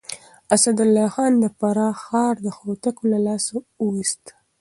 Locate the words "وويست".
3.83-4.23